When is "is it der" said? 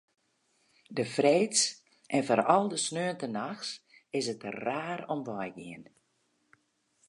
4.19-4.57